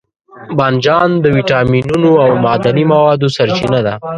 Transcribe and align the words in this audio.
بانجان 0.57 1.09
د 1.23 1.25
ویټامینونو 1.37 2.09
او 2.23 2.29
معدني 2.43 2.83
موادو 2.93 3.27
سرچینه 3.35 3.79
ده. 3.85 3.93